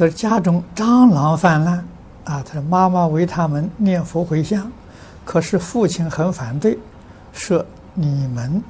[0.00, 1.76] 说家中蟑螂泛滥，
[2.24, 4.72] 啊，他说妈妈为他们念佛回向，
[5.26, 6.78] 可是父亲很反对，
[7.34, 8.62] 说你们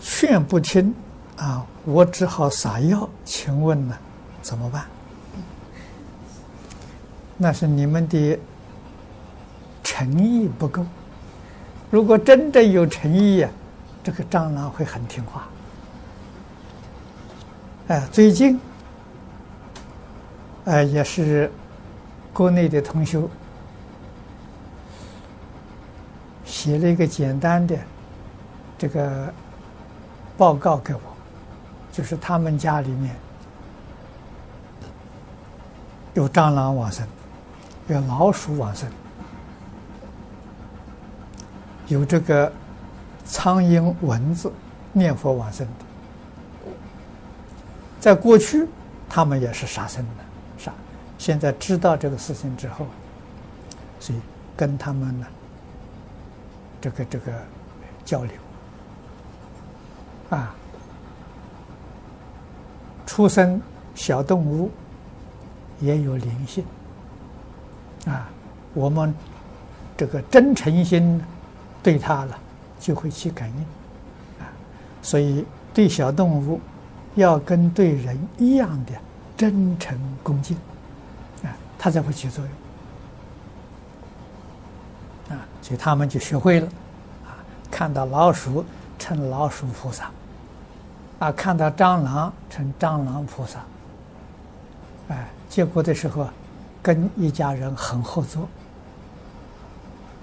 [0.00, 0.92] 劝不听，
[1.36, 3.96] 啊，我只好撒药，请问呢，
[4.42, 4.84] 怎么办？
[7.36, 8.36] 那是你们的
[9.84, 10.84] 诚意不够。
[11.92, 13.48] 如果真正有诚意呀，
[14.02, 15.46] 这个蟑螂会很听话。
[17.86, 18.58] 哎，最近。
[20.64, 21.50] 呃，也是
[22.32, 23.22] 国内的同学
[26.44, 27.76] 写了一个简单的
[28.78, 29.32] 这个
[30.38, 31.00] 报告给我，
[31.92, 33.14] 就是他们家里面
[36.14, 37.06] 有蟑螂往生，
[37.88, 38.88] 有老鼠往生，
[41.88, 42.50] 有这个
[43.26, 44.50] 苍蝇蚊子
[44.92, 46.70] 念佛往生的，
[48.00, 48.66] 在过去
[49.10, 50.23] 他们也是杀生的。
[51.18, 52.86] 现在知道这个事情之后，
[54.00, 54.18] 所以
[54.56, 55.26] 跟他们呢，
[56.80, 57.32] 这个这个
[58.04, 58.32] 交流。
[60.30, 60.54] 啊，
[63.06, 63.60] 出生
[63.94, 64.70] 小动物
[65.80, 66.64] 也有灵性。
[68.06, 68.28] 啊，
[68.74, 69.14] 我们
[69.96, 71.22] 这个真诚心
[71.82, 72.38] 对它了，
[72.80, 73.60] 就会去感应。
[74.44, 74.50] 啊，
[75.00, 76.60] 所以对小动物
[77.14, 78.92] 要跟对人一样的
[79.36, 80.56] 真诚恭敬。
[81.42, 82.52] 啊他才会起作用
[85.36, 86.66] 啊，所以他们就学会了
[87.26, 87.36] 啊，
[87.70, 88.64] 看到老鼠
[88.98, 90.10] 称老鼠菩萨，
[91.18, 93.58] 啊，看到蟑螂称蟑螂菩萨，
[95.08, 96.26] 哎，结果的时候
[96.82, 98.48] 跟一家人很合作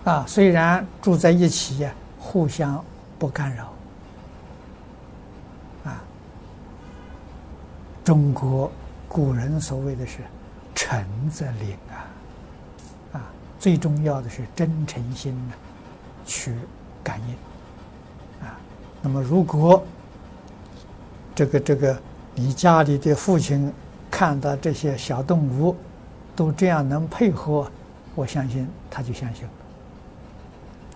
[0.03, 2.83] 啊，虽然住在一起，互相
[3.19, 3.71] 不干扰
[5.83, 6.01] 啊。
[8.03, 8.71] 中国
[9.11, 10.19] 古人所谓的是。
[10.73, 11.95] 诚则灵啊，
[13.13, 13.21] 啊，
[13.59, 15.53] 最重要的是真诚心呢，
[16.25, 16.55] 去
[17.03, 17.35] 感应
[18.47, 18.57] 啊。
[19.01, 19.83] 那么，如果
[21.35, 22.01] 这个这个
[22.33, 23.71] 你家里的父亲
[24.09, 25.75] 看到这些小动物
[26.35, 27.69] 都这样能配合，
[28.15, 29.43] 我相信他就相信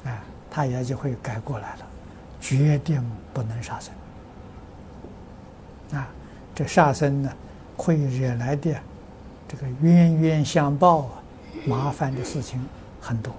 [0.05, 1.85] 了，啊，他也就会改过来了，
[2.39, 3.93] 决定不能杀生
[5.99, 6.07] 啊。
[6.55, 7.31] 这杀生呢，
[7.75, 8.75] 会惹来的。
[9.47, 11.11] 这个冤冤相报啊，
[11.65, 12.59] 麻烦的事情
[12.99, 13.31] 很多。